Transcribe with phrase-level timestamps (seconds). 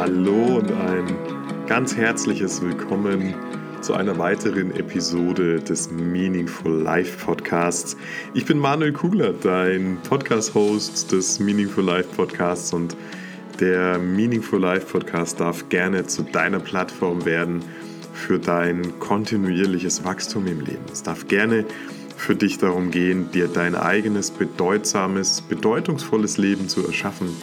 [0.00, 1.04] Hallo und ein
[1.66, 3.34] ganz herzliches Willkommen
[3.82, 7.98] zu einer weiteren Episode des Meaningful Life Podcasts.
[8.32, 12.96] Ich bin Manuel Kugler, dein Podcast-Host des Meaningful Life Podcasts und
[13.60, 17.60] der Meaningful Life Podcast darf gerne zu deiner Plattform werden
[18.14, 20.86] für dein kontinuierliches Wachstum im Leben.
[20.90, 21.66] Es darf gerne
[22.16, 27.36] für dich darum gehen, dir dein eigenes bedeutsames, bedeutungsvolles Leben zu erschaffen.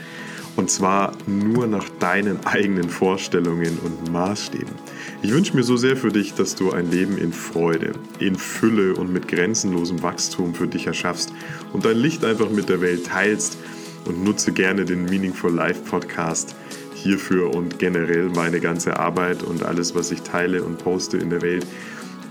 [0.58, 4.74] Und zwar nur nach deinen eigenen Vorstellungen und Maßstäben.
[5.22, 8.96] Ich wünsche mir so sehr für dich, dass du ein Leben in Freude, in Fülle
[8.96, 11.32] und mit grenzenlosem Wachstum für dich erschaffst
[11.74, 13.58] und dein Licht einfach mit der Welt teilst
[14.06, 16.56] und nutze gerne den Meaningful Life Podcast
[16.96, 21.44] hierfür und generell meine ganze Arbeit und alles, was ich teile und poste in der
[21.44, 21.68] Welt,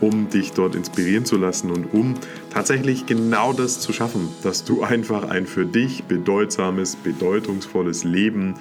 [0.00, 2.14] um dich dort inspirieren zu lassen und um
[2.52, 8.54] tatsächlich genau das zu schaffen, dass du einfach ein für dich bedeutsames, bedeutungsvolles Leben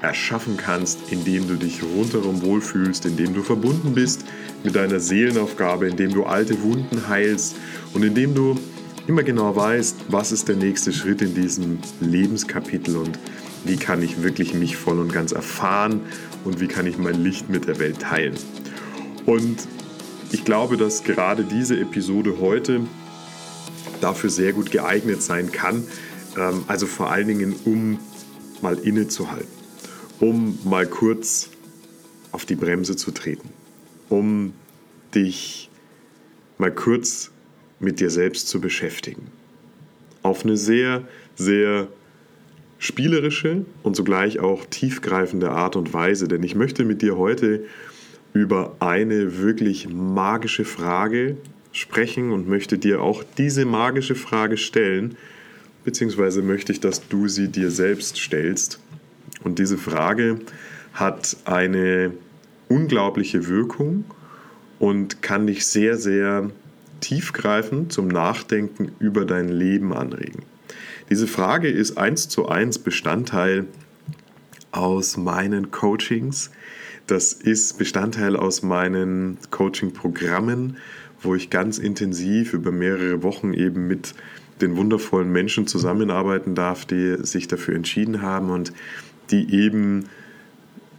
[0.00, 4.24] erschaffen kannst, indem du dich rundherum wohlfühlst, indem du verbunden bist
[4.62, 7.56] mit deiner Seelenaufgabe, indem du alte Wunden heilst
[7.94, 8.56] und indem du
[9.06, 13.18] immer genau weißt, was ist der nächste Schritt in diesem Lebenskapitel und
[13.64, 16.00] wie kann ich wirklich mich voll und ganz erfahren
[16.44, 18.34] und wie kann ich mein Licht mit der Welt teilen.
[19.24, 19.66] Und
[20.32, 22.80] ich glaube, dass gerade diese Episode heute
[24.00, 25.84] dafür sehr gut geeignet sein kann.
[26.36, 27.98] Ähm, also vor allen Dingen, um
[28.62, 29.48] mal innezuhalten,
[30.20, 31.50] um mal kurz
[32.32, 33.50] auf die Bremse zu treten,
[34.08, 34.52] um
[35.14, 35.70] dich
[36.58, 37.30] mal kurz
[37.78, 39.30] mit dir selbst zu beschäftigen.
[40.22, 41.88] Auf eine sehr, sehr
[42.78, 47.64] spielerische und zugleich auch tiefgreifende Art und Weise, denn ich möchte mit dir heute
[48.36, 51.36] über eine wirklich magische Frage
[51.72, 55.16] sprechen und möchte dir auch diese magische Frage stellen,
[55.84, 58.78] beziehungsweise möchte ich, dass du sie dir selbst stellst.
[59.42, 60.40] Und diese Frage
[60.92, 62.12] hat eine
[62.68, 64.04] unglaubliche Wirkung
[64.78, 66.50] und kann dich sehr, sehr
[67.00, 70.42] tiefgreifend zum Nachdenken über dein Leben anregen.
[71.08, 73.66] Diese Frage ist eins zu eins Bestandteil
[74.72, 76.50] aus meinen Coachings,
[77.06, 80.76] das ist Bestandteil aus meinen Coaching-Programmen,
[81.22, 84.14] wo ich ganz intensiv über mehrere Wochen eben mit
[84.60, 88.72] den wundervollen Menschen zusammenarbeiten darf, die sich dafür entschieden haben und
[89.30, 90.06] die eben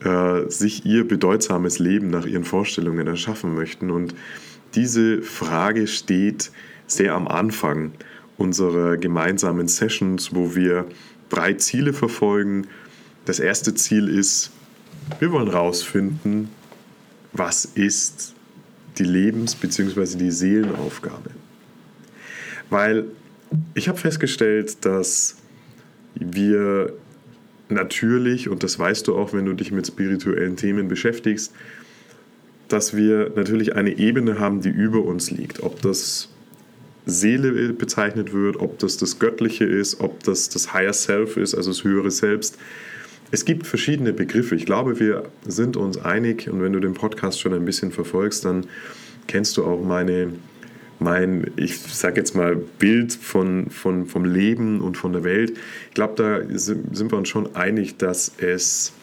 [0.03, 3.89] äh, sich ihr bedeutsames Leben nach ihren Vorstellungen erschaffen möchten.
[3.89, 4.13] Und
[4.75, 6.51] diese Frage steht
[6.85, 7.91] sehr am Anfang
[8.37, 10.85] unserer gemeinsamen Sessions, wo wir
[11.29, 12.67] drei Ziele verfolgen.
[13.25, 14.51] Das erste Ziel ist,
[15.19, 16.49] wir wollen herausfinden,
[17.33, 18.33] was ist
[18.97, 20.17] die Lebens- bzw.
[20.17, 21.31] die Seelenaufgabe.
[22.69, 23.05] Weil
[23.73, 25.37] ich habe festgestellt, dass
[26.15, 26.93] wir
[27.69, 31.53] natürlich, und das weißt du auch, wenn du dich mit spirituellen Themen beschäftigst,
[32.67, 35.63] dass wir natürlich eine Ebene haben, die über uns liegt.
[35.63, 36.29] Ob das
[37.05, 41.71] Seele bezeichnet wird, ob das das Göttliche ist, ob das das Higher Self ist, also
[41.71, 42.57] das höhere Selbst.
[43.29, 44.55] Es gibt verschiedene Begriffe.
[44.55, 48.45] Ich glaube, wir sind uns einig und wenn du den Podcast schon ein bisschen verfolgst,
[48.45, 48.65] dann
[49.27, 50.31] kennst du auch meine,
[50.99, 55.57] mein, ich sag jetzt mal, Bild von, von, vom Leben und von der Welt.
[55.89, 58.93] Ich glaube, da sind wir uns schon einig, dass es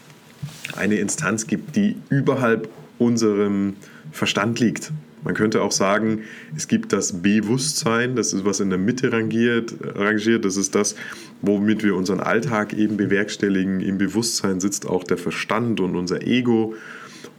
[0.74, 2.68] eine Instanz gibt, die überhalb
[2.98, 3.76] unserem
[4.10, 4.90] Verstand liegt.
[5.24, 6.22] Man könnte auch sagen,
[6.54, 10.44] es gibt das Bewusstsein, das ist was in der Mitte rangiert, rangiert.
[10.44, 10.94] Das ist das,
[11.40, 13.80] womit wir unseren Alltag eben bewerkstelligen.
[13.80, 16.74] Im Bewusstsein sitzt auch der Verstand und unser Ego.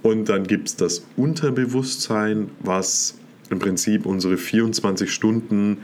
[0.02, 3.16] Und dann gibt es das Unterbewusstsein, was
[3.50, 5.78] im Prinzip unsere 24 Stunden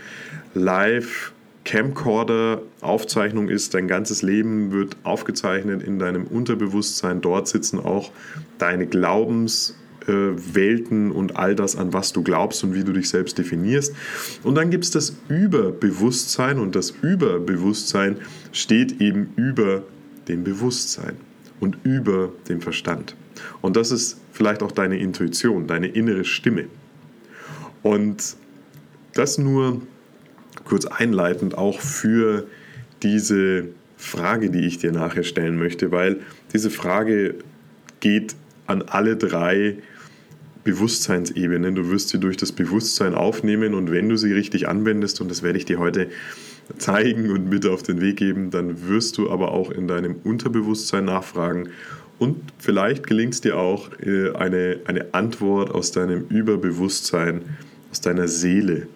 [0.55, 1.33] live
[1.63, 7.21] Camcorder Aufzeichnung ist, dein ganzes Leben wird aufgezeichnet in deinem Unterbewusstsein.
[7.21, 8.11] Dort sitzen auch
[8.57, 9.75] deine Glaubens-
[10.07, 13.93] Welten und all das, an was du glaubst und wie du dich selbst definierst.
[14.43, 18.17] Und dann gibt es das Überbewusstsein und das Überbewusstsein
[18.51, 19.83] steht eben über
[20.27, 21.17] dem Bewusstsein
[21.59, 23.15] und über dem Verstand.
[23.61, 26.65] Und das ist vielleicht auch deine Intuition, deine innere Stimme.
[27.83, 28.35] Und
[29.13, 29.81] das nur
[30.63, 32.47] kurz einleitend auch für
[33.03, 36.21] diese Frage, die ich dir nachher stellen möchte, weil
[36.53, 37.35] diese Frage
[37.99, 38.35] geht
[38.71, 39.77] an alle drei
[40.63, 41.75] Bewusstseinsebenen.
[41.75, 45.43] Du wirst sie durch das Bewusstsein aufnehmen und wenn du sie richtig anwendest, und das
[45.43, 46.07] werde ich dir heute
[46.77, 51.05] zeigen und mit auf den Weg geben, dann wirst du aber auch in deinem Unterbewusstsein
[51.05, 51.69] nachfragen
[52.21, 57.41] und vielleicht gelingt es dir auch, äh, eine, eine Antwort aus deinem Überbewusstsein,
[57.89, 58.87] aus deiner Seele,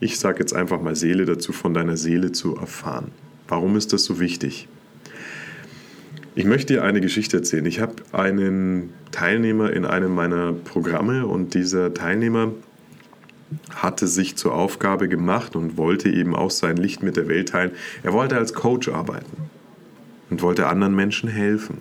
[0.00, 3.12] ich sage jetzt einfach mal Seele dazu, von deiner Seele zu erfahren.
[3.46, 4.66] Warum ist das so wichtig?
[6.36, 7.64] Ich möchte dir eine Geschichte erzählen.
[7.64, 12.50] Ich habe einen Teilnehmer in einem meiner Programme und dieser Teilnehmer
[13.70, 17.70] hatte sich zur Aufgabe gemacht und wollte eben auch sein Licht mit der Welt teilen.
[18.02, 19.48] Er wollte als Coach arbeiten
[20.28, 21.78] und wollte anderen Menschen helfen.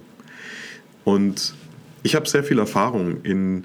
[1.04, 1.56] Und
[2.04, 3.64] ich habe sehr viel Erfahrung in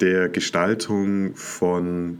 [0.00, 2.18] der Gestaltung von,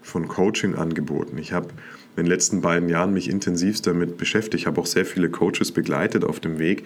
[0.00, 1.36] von Coaching-Angeboten.
[1.36, 1.68] Ich habe
[2.16, 4.62] in den letzten beiden Jahren mich intensivst damit beschäftigt.
[4.62, 6.84] Ich habe auch sehr viele Coaches begleitet auf dem Weg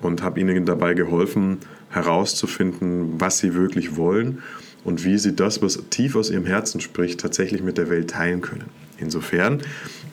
[0.00, 1.58] und habe ihnen dabei geholfen,
[1.90, 4.42] herauszufinden, was sie wirklich wollen
[4.82, 8.40] und wie sie das, was tief aus ihrem Herzen spricht, tatsächlich mit der Welt teilen
[8.40, 8.66] können.
[8.98, 9.62] Insofern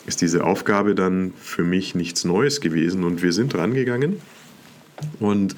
[0.05, 4.17] ist diese Aufgabe dann für mich nichts Neues gewesen und wir sind rangegangen
[5.19, 5.55] und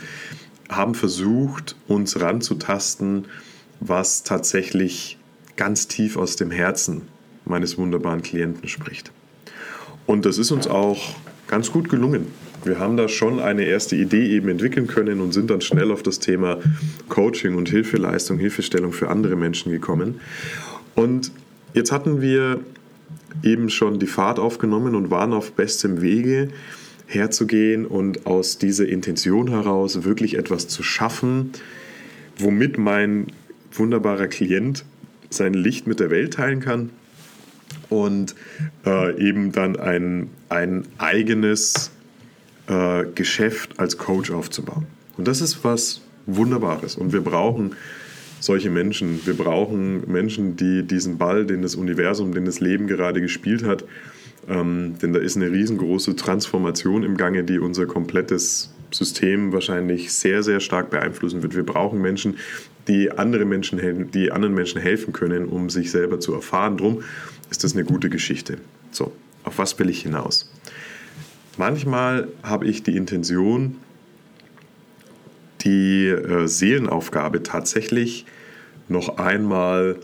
[0.69, 3.25] haben versucht, uns ranzutasten,
[3.79, 5.17] was tatsächlich
[5.55, 7.03] ganz tief aus dem Herzen
[7.45, 9.11] meines wunderbaren Klienten spricht.
[10.05, 11.15] Und das ist uns auch
[11.47, 12.27] ganz gut gelungen.
[12.63, 16.01] Wir haben da schon eine erste Idee eben entwickeln können und sind dann schnell auf
[16.01, 16.59] das Thema
[17.09, 20.21] Coaching und Hilfeleistung, Hilfestellung für andere Menschen gekommen.
[20.95, 21.31] Und
[21.73, 22.61] jetzt hatten wir
[23.43, 26.49] eben schon die Fahrt aufgenommen und waren auf bestem Wege
[27.05, 31.51] herzugehen und aus dieser Intention heraus wirklich etwas zu schaffen,
[32.37, 33.27] womit mein
[33.73, 34.85] wunderbarer Klient
[35.29, 36.91] sein Licht mit der Welt teilen kann
[37.93, 38.35] und
[38.85, 41.91] äh, eben dann ein, ein eigenes
[42.67, 44.87] äh, Geschäft als Coach aufzubauen.
[45.17, 46.95] Und das ist was Wunderbares.
[46.95, 47.75] Und wir brauchen
[48.39, 49.25] solche Menschen.
[49.25, 53.85] Wir brauchen Menschen, die diesen Ball, den das Universum, den das Leben gerade gespielt hat,
[54.49, 60.43] ähm, denn da ist eine riesengroße Transformation im Gange, die unser komplettes System wahrscheinlich sehr,
[60.43, 61.55] sehr stark beeinflussen wird.
[61.55, 62.37] Wir brauchen Menschen,
[62.87, 66.77] die, andere Menschen die anderen Menschen helfen können, um sich selber zu erfahren.
[66.77, 67.03] Drum
[67.53, 68.57] ist das eine gute Geschichte.
[68.89, 69.13] So,
[69.43, 70.51] auf was will ich hinaus?
[71.55, 73.75] Manchmal habe ich die Intention,
[75.61, 78.25] die äh, Seelenaufgabe tatsächlich
[78.89, 79.97] noch einmal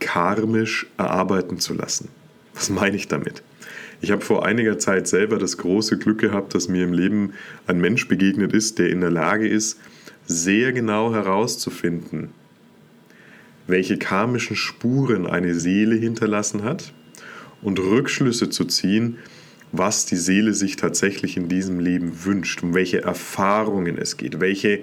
[0.00, 2.08] karmisch erarbeiten zu lassen.
[2.54, 3.42] Was meine ich damit?
[4.00, 7.34] Ich habe vor einiger Zeit selber das große Glück gehabt, dass mir im Leben
[7.66, 9.78] ein Mensch begegnet ist, der in der Lage ist,
[10.26, 12.30] sehr genau herauszufinden,
[13.66, 16.92] welche karmischen Spuren eine Seele hinterlassen hat
[17.62, 19.18] und Rückschlüsse zu ziehen,
[19.72, 24.80] was die Seele sich tatsächlich in diesem Leben wünscht, um welche Erfahrungen es geht, welche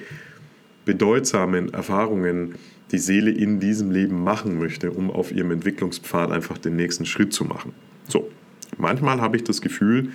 [0.85, 2.55] bedeutsamen Erfahrungen
[2.91, 7.33] die Seele in diesem Leben machen möchte, um auf ihrem Entwicklungspfad einfach den nächsten Schritt
[7.33, 7.73] zu machen.
[8.07, 8.29] So,
[8.77, 10.09] manchmal habe ich das Gefühl,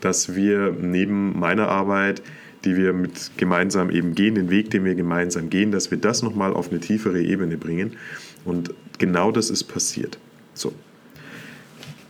[0.00, 2.22] dass wir neben meiner Arbeit,
[2.64, 6.22] die wir mit gemeinsam eben gehen, den Weg, den wir gemeinsam gehen, dass wir das
[6.22, 7.96] nochmal auf eine tiefere Ebene bringen.
[8.44, 10.18] Und genau das ist passiert.
[10.54, 10.72] So.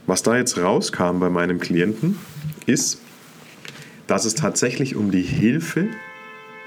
[0.06, 2.18] Was da jetzt rauskam bei meinem Klienten,
[2.66, 3.00] ist,
[4.06, 5.88] dass es tatsächlich um die Hilfe,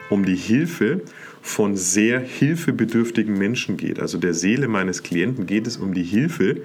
[0.10, 1.02] um die Hilfe
[1.42, 4.00] von sehr hilfebedürftigen Menschen geht.
[4.00, 6.62] Also der Seele meines Klienten geht es um die Hilfe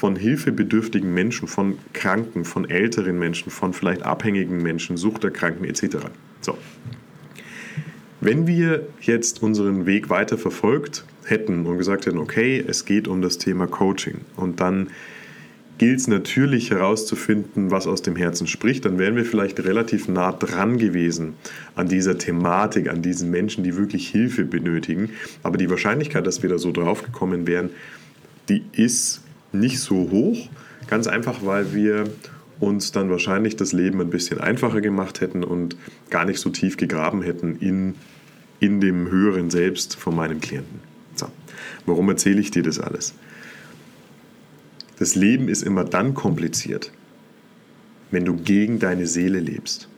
[0.00, 5.98] von hilfebedürftigen Menschen, von Kranken, von älteren Menschen, von vielleicht abhängigen Menschen, Suchterkranken etc.
[6.40, 6.56] So.
[8.22, 13.20] Wenn wir jetzt unseren Weg weiter verfolgt hätten und gesagt hätten, okay, es geht um
[13.20, 14.88] das Thema Coaching und dann
[15.76, 20.32] gilt es natürlich herauszufinden, was aus dem Herzen spricht, dann wären wir vielleicht relativ nah
[20.32, 21.34] dran gewesen
[21.74, 25.10] an dieser Thematik, an diesen Menschen, die wirklich Hilfe benötigen.
[25.42, 27.68] Aber die Wahrscheinlichkeit, dass wir da so drauf gekommen wären,
[28.48, 30.48] die ist nicht so hoch.
[30.88, 32.04] Ganz einfach, weil wir
[32.58, 35.76] uns dann wahrscheinlich das Leben ein bisschen einfacher gemacht hätten und
[36.10, 37.94] gar nicht so tief gegraben hätten in,
[38.60, 40.80] in dem höheren Selbst von meinem Klienten.
[41.14, 41.26] So.
[41.86, 43.14] Warum erzähle ich dir das alles?
[44.98, 46.92] Das Leben ist immer dann kompliziert,
[48.10, 49.88] wenn du gegen deine Seele lebst.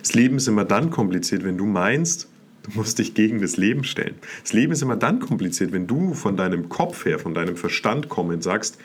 [0.00, 2.28] Das Leben ist immer dann kompliziert, wenn du meinst,
[2.62, 4.14] du musst dich gegen das Leben stellen.
[4.42, 8.08] Das Leben ist immer dann kompliziert, wenn du von deinem Kopf her, von deinem Verstand
[8.08, 8.78] kommend sagst,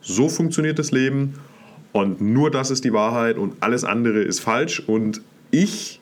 [0.00, 1.34] so funktioniert das Leben
[1.92, 5.20] und nur das ist die Wahrheit und alles andere ist falsch und
[5.50, 6.00] ich,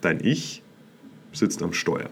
[0.00, 0.62] dein Ich,
[1.32, 2.10] sitzt am Steuer.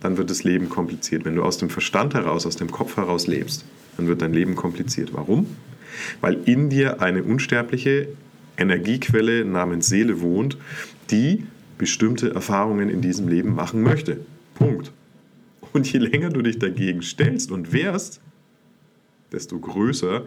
[0.00, 1.24] Dann wird das Leben kompliziert.
[1.24, 3.64] Wenn du aus dem Verstand heraus, aus dem Kopf heraus lebst,
[3.96, 5.12] dann wird dein Leben kompliziert.
[5.12, 5.46] Warum?
[6.20, 8.08] Weil in dir eine unsterbliche
[8.56, 10.56] Energiequelle namens Seele wohnt,
[11.10, 11.44] die
[11.78, 14.20] bestimmte Erfahrungen in diesem Leben machen möchte.
[14.54, 14.92] Punkt.
[15.72, 18.20] Und je länger du dich dagegen stellst und wehrst,
[19.32, 20.26] desto größer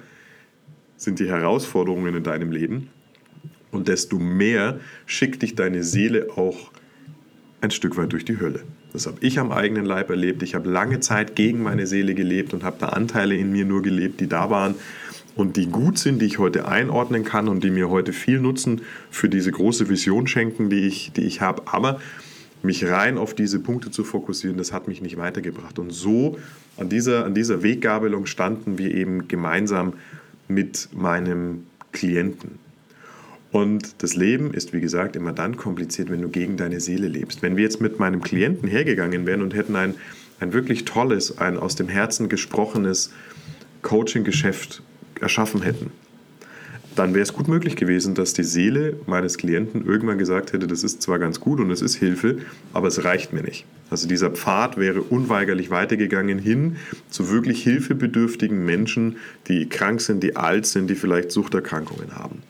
[0.98, 2.89] sind die Herausforderungen in deinem Leben
[3.72, 6.72] und desto mehr schickt dich deine Seele auch
[7.62, 8.63] ein Stück weit durch die Hölle.
[8.94, 10.41] Das habe ich am eigenen Leib erlebt.
[10.44, 13.82] Ich habe lange Zeit gegen meine Seele gelebt und habe da Anteile in mir nur
[13.82, 14.75] gelebt, die da waren.
[15.39, 18.81] Und die gut sind, die ich heute einordnen kann und die mir heute viel Nutzen
[19.10, 21.63] für diese große Vision schenken, die ich, die ich habe.
[21.65, 22.01] Aber
[22.62, 25.79] mich rein auf diese Punkte zu fokussieren, das hat mich nicht weitergebracht.
[25.79, 26.38] Und so
[26.75, 29.93] an dieser, an dieser Weggabelung standen wir eben gemeinsam
[30.50, 32.60] mit meinem Klienten.
[33.51, 37.41] Und das Leben ist, wie gesagt, immer dann kompliziert, wenn du gegen deine Seele lebst.
[37.41, 39.96] Wenn wir jetzt mit meinem Klienten hergegangen wären und hätten ein,
[40.41, 43.12] ein wirklich tolles, ein aus dem Herzen gesprochenes
[43.81, 44.84] Coaching-Geschäft
[45.22, 45.92] erschaffen hätten,
[46.96, 50.84] dann wäre es gut möglich gewesen, dass die Seele meines Klienten irgendwann gesagt hätte, das
[50.84, 52.40] ist zwar ganz gut und es ist Hilfe,
[52.74, 53.66] aber es reicht mir nicht.
[53.90, 56.76] Also dieser Pfad wäre unweigerlich weitergegangen hin
[57.10, 62.44] zu wirklich hilfebedürftigen Menschen, die krank sind, die alt sind, die vielleicht Suchterkrankungen haben.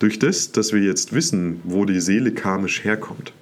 [0.00, 3.32] Durch das, dass wir jetzt wissen, wo die Seele karmisch herkommt,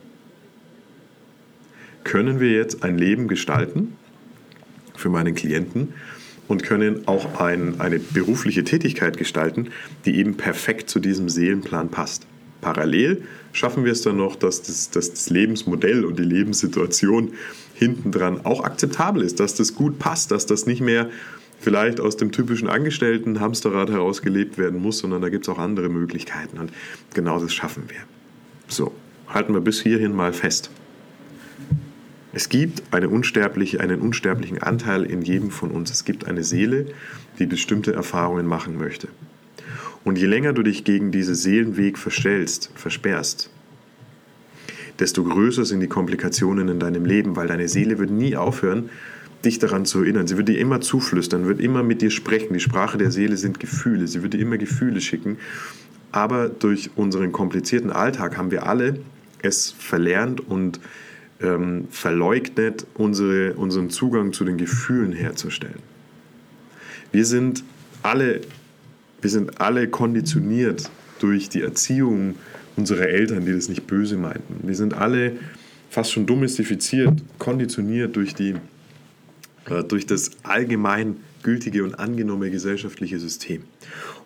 [2.05, 3.95] können wir jetzt ein Leben gestalten
[4.95, 5.95] für meinen Klienten,
[6.51, 9.69] und können auch ein, eine berufliche Tätigkeit gestalten,
[10.05, 12.27] die eben perfekt zu diesem Seelenplan passt.
[12.61, 17.35] Parallel schaffen wir es dann noch, dass das, dass das Lebensmodell und die Lebenssituation
[17.75, 21.09] hintendran auch akzeptabel ist, dass das gut passt, dass das nicht mehr
[21.61, 25.59] vielleicht aus dem typischen Angestellten Hamsterrad heraus gelebt werden muss, sondern da gibt es auch
[25.59, 26.73] andere Möglichkeiten und
[27.15, 28.01] genau das schaffen wir.
[28.67, 28.93] So,
[29.29, 30.71] halten wir bis hierhin mal fest.
[32.33, 35.91] Es gibt eine unsterbliche, einen unsterblichen Anteil in jedem von uns.
[35.91, 36.87] Es gibt eine Seele,
[37.39, 39.09] die bestimmte Erfahrungen machen möchte.
[40.05, 43.51] Und je länger du dich gegen diesen Seelenweg verstellst, versperrst,
[44.99, 48.91] desto größer sind die Komplikationen in deinem Leben, weil deine Seele wird nie aufhören,
[49.45, 50.27] dich daran zu erinnern.
[50.27, 52.53] Sie wird dir immer zuflüstern, wird immer mit dir sprechen.
[52.55, 54.07] Die Sprache der Seele sind Gefühle.
[54.07, 55.39] Sie wird dir immer Gefühle schicken.
[56.13, 59.01] Aber durch unseren komplizierten Alltag haben wir alle
[59.43, 60.81] es verlernt und
[61.43, 65.83] ähm, verleugnet, unsere, unseren Zugang zu den Gefühlen herzustellen.
[67.13, 67.65] Wir sind
[68.03, 68.41] alle,
[69.21, 72.37] wir sind alle konditioniert durch die Erziehung
[72.77, 74.67] unserer Eltern, die das nicht böse meinten.
[74.67, 75.33] Wir sind alle
[75.91, 78.55] fast schon domestifiziert, konditioniert durch, die,
[79.67, 83.63] äh, durch das allgemein gültige und angenommene gesellschaftliche System.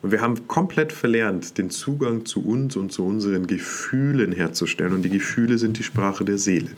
[0.03, 4.93] Und wir haben komplett verlernt, den Zugang zu uns und zu unseren Gefühlen herzustellen.
[4.93, 6.71] Und die Gefühle sind die Sprache der Seele.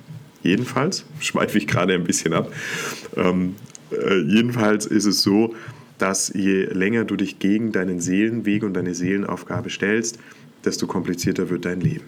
[0.42, 2.52] Jedenfalls, schweife ich gerade ein bisschen ab,
[3.16, 3.56] ähm,
[3.90, 5.54] äh, jedenfalls ist es so,
[5.98, 10.18] dass je länger du dich gegen deinen Seelenweg und deine Seelenaufgabe stellst,
[10.64, 12.04] desto komplizierter wird dein Leben.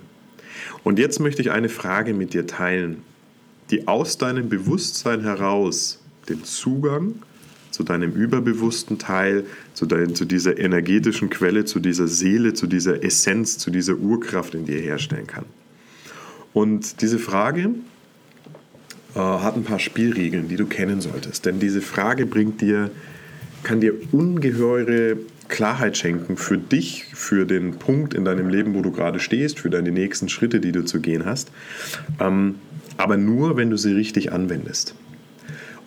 [0.84, 3.02] Und jetzt möchte ich eine Frage mit dir teilen,
[3.70, 7.14] die aus deinem Bewusstsein heraus den Zugang
[7.70, 9.44] zu deinem überbewussten Teil,
[9.74, 14.54] zu, dein, zu dieser energetischen Quelle, zu dieser Seele, zu dieser Essenz, zu dieser Urkraft
[14.54, 15.44] in dir herstellen kann.
[16.52, 17.70] Und diese Frage
[19.22, 21.46] hat ein paar Spielregeln, die du kennen solltest.
[21.46, 22.90] Denn diese Frage bringt dir,
[23.62, 25.16] kann dir ungeheure
[25.48, 29.70] Klarheit schenken für dich, für den Punkt in deinem Leben, wo du gerade stehst, für
[29.70, 31.50] deine nächsten Schritte, die du zu gehen hast.
[32.20, 32.56] Ähm,
[32.96, 34.94] aber nur, wenn du sie richtig anwendest.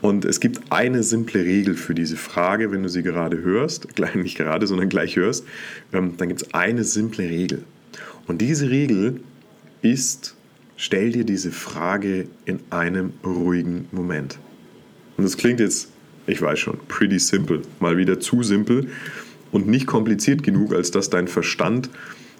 [0.01, 4.38] Und es gibt eine simple Regel für diese Frage, wenn du sie gerade hörst, nicht
[4.38, 5.45] gerade, sondern gleich hörst,
[5.93, 7.63] ähm, dann gibt es eine simple Regel.
[8.27, 9.21] Und diese Regel
[9.81, 10.35] ist,
[10.78, 14.40] Stell dir diese Frage in einem ruhigen Moment.
[15.18, 15.90] Und das klingt jetzt,
[16.28, 18.88] ich weiß schon, pretty simple, mal wieder zu simpel
[19.51, 21.90] und nicht kompliziert genug, als dass dein Verstand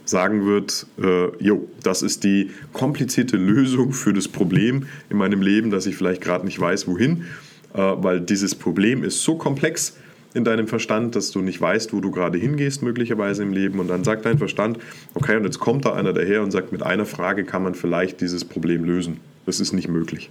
[0.06, 5.70] sagen wird, äh, jo, das ist die komplizierte Lösung für das Problem in meinem Leben,
[5.70, 7.26] dass ich vielleicht gerade nicht weiß, wohin,
[7.74, 9.98] äh, weil dieses Problem ist so komplex,
[10.34, 13.80] in deinem Verstand, dass du nicht weißt, wo du gerade hingehst, möglicherweise im Leben.
[13.80, 14.80] Und dann sagt dein Verstand,
[15.14, 18.22] okay, und jetzt kommt da einer daher und sagt, mit einer Frage kann man vielleicht
[18.22, 19.20] dieses Problem lösen.
[19.46, 20.30] Das ist nicht möglich.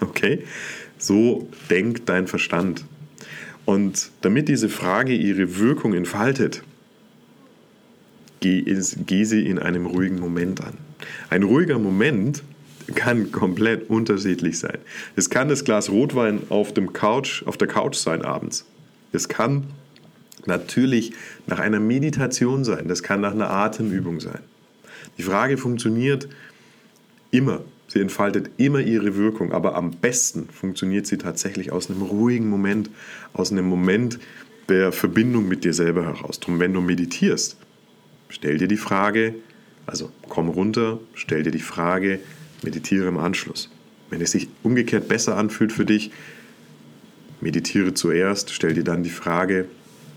[0.00, 0.44] Okay?
[0.98, 2.84] So denkt dein Verstand.
[3.64, 6.62] Und damit diese Frage ihre Wirkung entfaltet,
[8.40, 10.74] geh, sie in einem ruhigen Moment an.
[11.30, 12.42] Ein ruhiger Moment
[12.94, 14.78] kann komplett unterschiedlich sein.
[15.14, 18.66] Es kann das Glas Rotwein auf, dem Couch, auf der Couch sein abends.
[19.12, 19.66] Es kann
[20.46, 21.12] natürlich
[21.46, 24.40] nach einer Meditation sein, das kann nach einer Atemübung sein.
[25.18, 26.28] Die Frage funktioniert
[27.30, 32.48] immer, sie entfaltet immer ihre Wirkung, aber am besten funktioniert sie tatsächlich aus einem ruhigen
[32.48, 32.90] Moment,
[33.32, 34.18] aus einem Moment
[34.68, 36.40] der Verbindung mit dir selber heraus.
[36.40, 37.56] Drum, wenn du meditierst,
[38.28, 39.34] stell dir die Frage,
[39.86, 42.20] also komm runter, stell dir die Frage,
[42.62, 43.70] meditiere im Anschluss.
[44.08, 46.10] Wenn es sich umgekehrt besser anfühlt für dich,
[47.42, 49.66] meditiere zuerst, stell dir dann die Frage,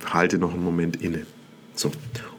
[0.05, 1.25] halte noch einen Moment inne.
[1.73, 1.91] So,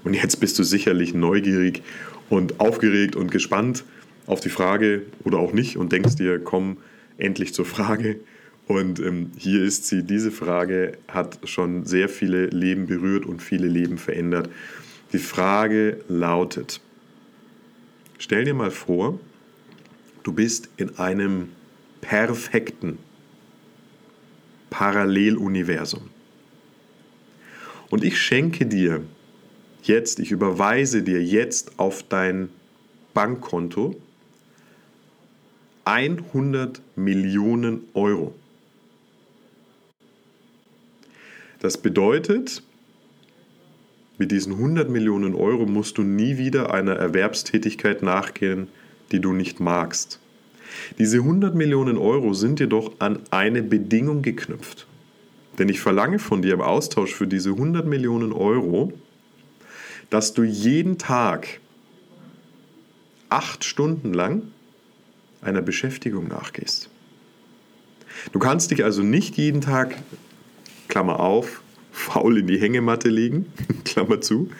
[0.05, 1.83] und jetzt bist du sicherlich neugierig
[2.31, 3.85] und aufgeregt und gespannt
[4.27, 6.79] auf die Frage oder auch nicht und denkst dir, komm
[7.19, 8.17] endlich zur Frage
[8.67, 10.03] Und ähm, hier ist sie.
[10.03, 14.51] Diese Frage hat schon sehr viele Leben berührt und viele Leben verändert.
[15.13, 16.81] Die Frage lautet,
[18.19, 19.21] stell dir mal vor,
[20.25, 21.51] du bist in einem
[22.01, 22.99] perfekten
[24.71, 26.11] Paralleluniversum.
[27.91, 29.03] Und ich schenke dir
[29.83, 32.49] jetzt, ich überweise dir jetzt auf dein
[33.15, 33.97] Bankkonto
[35.85, 38.35] 100 Millionen Euro.
[41.61, 42.63] Das bedeutet,
[44.19, 48.69] mit diesen 100 Millionen Euro musst du nie wieder einer Erwerbstätigkeit nachgehen,
[49.13, 50.21] die du nicht magst.
[50.99, 54.87] Diese 100 Millionen Euro sind jedoch an eine Bedingung geknüpft.
[55.59, 58.93] Denn ich verlange von dir im Austausch für diese 100 Millionen Euro,
[60.11, 61.61] dass du jeden Tag
[63.29, 64.43] acht Stunden lang
[65.41, 66.91] einer Beschäftigung nachgehst.
[68.33, 69.97] Du kannst dich also nicht jeden Tag,
[70.89, 73.47] Klammer auf, faul in die Hängematte legen,
[73.85, 74.51] Klammer zu,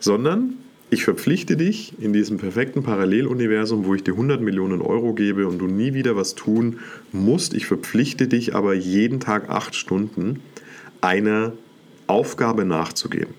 [0.00, 0.54] sondern
[0.92, 5.58] ich verpflichte dich in diesem perfekten Paralleluniversum, wo ich dir 100 Millionen Euro gebe und
[5.58, 6.80] du nie wieder was tun
[7.12, 7.54] musst.
[7.54, 10.40] Ich verpflichte dich aber jeden Tag acht Stunden
[11.00, 11.54] einer
[12.08, 13.30] Aufgabe nachzugehen.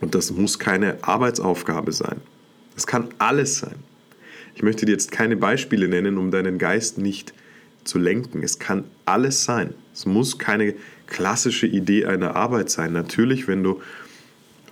[0.00, 2.20] Und das muss keine Arbeitsaufgabe sein.
[2.76, 3.74] Das kann alles sein.
[4.54, 7.34] Ich möchte dir jetzt keine Beispiele nennen, um deinen Geist nicht
[7.82, 8.44] zu lenken.
[8.44, 9.74] Es kann alles sein.
[9.92, 10.74] Es muss keine
[11.08, 12.92] klassische Idee einer Arbeit sein.
[12.92, 13.80] Natürlich, wenn du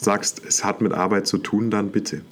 [0.00, 2.22] sagst, es hat mit Arbeit zu tun, dann bitte.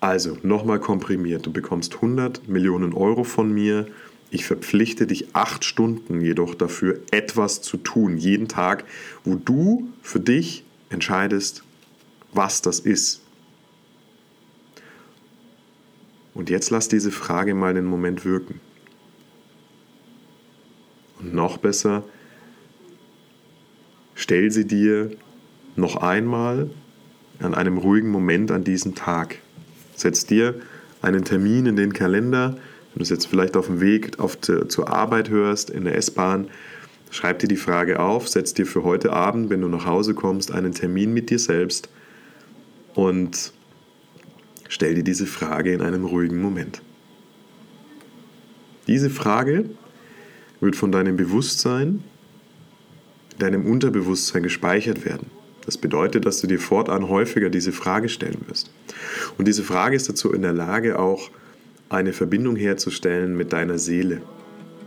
[0.00, 1.46] Also, nochmal komprimiert.
[1.46, 3.86] Du bekommst 100 Millionen Euro von mir.
[4.30, 8.84] Ich verpflichte dich acht Stunden jedoch dafür, etwas zu tun, jeden Tag,
[9.24, 11.64] wo du für dich entscheidest,
[12.32, 13.22] was das ist.
[16.34, 18.60] Und jetzt lass diese Frage mal einen Moment wirken.
[21.18, 22.04] Und noch besser,
[24.14, 25.16] stell sie dir
[25.76, 26.70] noch einmal
[27.40, 29.38] an einem ruhigen Moment an diesem Tag.
[29.94, 30.54] Setz dir
[31.02, 34.68] einen Termin in den Kalender, wenn du es jetzt vielleicht auf dem Weg auf die,
[34.68, 36.48] zur Arbeit hörst, in der S-Bahn,
[37.10, 40.50] schreib dir die Frage auf, setz dir für heute Abend, wenn du nach Hause kommst,
[40.50, 41.88] einen Termin mit dir selbst
[42.94, 43.52] und
[44.68, 46.80] stell dir diese Frage in einem ruhigen Moment.
[48.86, 49.70] Diese Frage
[50.60, 52.02] wird von deinem Bewusstsein,
[53.38, 55.35] deinem Unterbewusstsein gespeichert werden.
[55.66, 58.70] Das bedeutet, dass du dir fortan häufiger diese Frage stellen wirst.
[59.36, 61.30] Und diese Frage ist dazu in der Lage, auch
[61.88, 64.22] eine Verbindung herzustellen mit deiner Seele,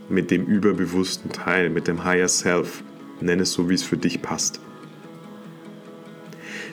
[0.10, 2.84] mit dem überbewussten Teil, mit dem Higher Self.
[3.22, 4.62] Nenn es so, wie es für dich passt.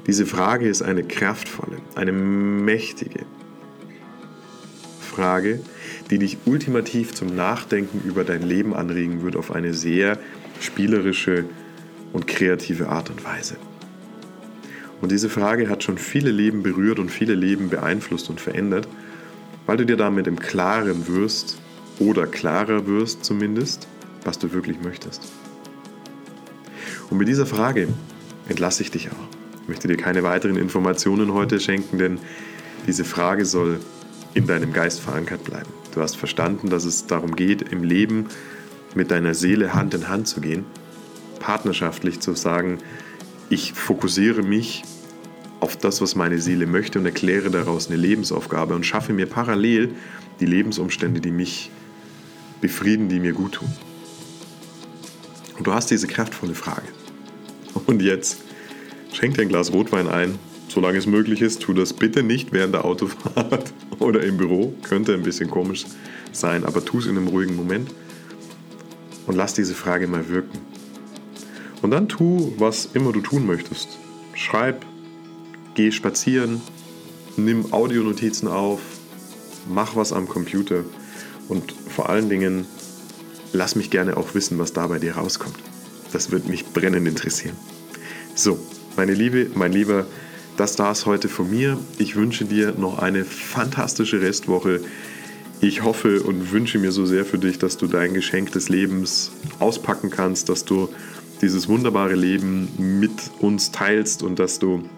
[0.07, 3.27] Diese Frage ist eine kraftvolle, eine mächtige
[5.01, 5.61] Frage,
[6.11, 10.19] die dich ultimativ zum Nachdenken über dein Leben anregen wird auf eine sehr
[10.61, 11.47] spielerische
[12.13, 13.57] und kreative Art und Weise.
[15.01, 18.89] Und diese Frage hat schon viele Leben berührt und viele Leben beeinflusst und verändert,
[19.67, 21.59] weil du dir damit im Klaren wirst
[21.99, 23.89] oder klarer wirst zumindest,
[24.25, 25.33] was du wirklich möchtest.
[27.11, 27.89] Und mit dieser Frage
[28.49, 29.29] entlasse ich dich auch.
[29.63, 32.19] Ich möchte dir keine weiteren Informationen heute schenken, denn
[32.87, 33.81] diese Frage soll
[34.35, 35.69] in deinem Geist verankert bleiben.
[35.95, 38.27] Du hast verstanden, dass es darum geht, im Leben
[38.95, 40.65] mit deiner Seele Hand in Hand zu gehen,
[41.41, 42.79] partnerschaftlich zu sagen,
[43.49, 44.83] ich fokussiere mich
[45.61, 49.95] auf das, was meine Seele möchte und erkläre daraus eine Lebensaufgabe und schaffe mir parallel
[50.41, 51.71] die Lebensumstände, die mich
[52.61, 53.69] befrieden, die mir gut tun.
[55.59, 56.87] Und du hast diese kraftvolle Frage.
[57.87, 58.39] Und jetzt
[59.13, 61.63] schenk dir ein Glas Rotwein ein, solange es möglich ist.
[61.63, 64.75] Tu das bitte nicht während der Autofahrt oder im Büro.
[64.83, 65.87] Könnte ein bisschen komisch
[66.33, 67.91] sein, aber tu es in einem ruhigen Moment.
[69.27, 70.59] Und lass diese Frage mal wirken.
[71.87, 73.87] Und dann tu, was immer du tun möchtest.
[74.35, 74.85] Schreib,
[75.77, 76.61] geh spazieren,
[77.37, 78.81] nimm Audionotizen auf,
[79.69, 80.83] mach was am Computer
[81.47, 82.67] und vor allen Dingen
[83.53, 85.55] lass mich gerne auch wissen, was da bei dir rauskommt.
[86.13, 87.55] Das würde mich brennend interessieren.
[88.35, 88.59] So,
[88.97, 90.07] meine Liebe, mein Lieber,
[90.57, 91.79] das war es heute von mir.
[91.99, 94.81] Ich wünsche dir noch eine fantastische Restwoche.
[95.61, 99.31] Ich hoffe und wünsche mir so sehr für dich, dass du dein Geschenk des Lebens
[99.61, 100.89] auspacken kannst, dass du
[101.43, 104.89] dieses wunderbare Leben mit uns teilst und dass du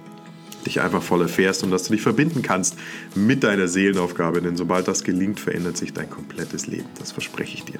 [0.67, 2.77] dich einfach voll erfährst und dass du dich verbinden kannst
[3.15, 4.43] mit deiner Seelenaufgabe.
[4.43, 6.89] Denn sobald das gelingt, verändert sich dein komplettes Leben.
[6.99, 7.79] Das verspreche ich dir.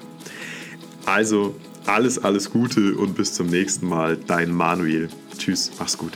[1.05, 4.17] Also alles, alles Gute und bis zum nächsten Mal.
[4.17, 5.09] Dein Manuel.
[5.39, 6.13] Tschüss, mach's gut.